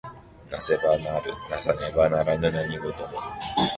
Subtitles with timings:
[0.49, 3.19] 為せば成る為さねば成らぬ何事も。